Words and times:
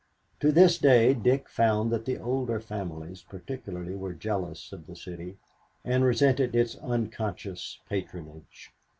To 0.39 0.51
this 0.51 0.79
day 0.79 1.13
Dick 1.13 1.47
found 1.47 1.91
that 1.91 2.05
the 2.05 2.17
older 2.17 2.59
families 2.59 3.21
particularly 3.21 3.95
were 3.95 4.13
jealous 4.13 4.73
of 4.73 4.87
the 4.87 4.95
city 4.95 5.37
and 5.85 6.03
resented 6.03 6.55
its 6.55 6.75
unconscious 6.77 7.77
patronage. 7.87 8.71